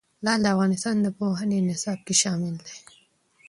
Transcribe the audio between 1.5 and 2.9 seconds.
نصاب کې شامل دي.